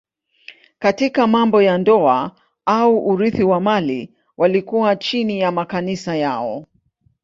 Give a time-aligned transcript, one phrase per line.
[0.79, 6.65] Katika mambo ya ndoa au urithi wa mali walikuwa chini ya makanisa yao.